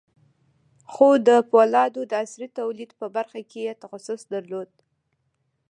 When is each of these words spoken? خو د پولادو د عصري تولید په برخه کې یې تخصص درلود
خو 0.91 1.07
د 1.27 1.29
پولادو 1.51 2.01
د 2.07 2.13
عصري 2.23 2.47
تولید 2.59 2.91
په 2.99 3.05
برخه 3.15 3.41
کې 3.49 3.59
یې 3.67 3.73
تخصص 3.83 4.21
درلود 4.33 4.69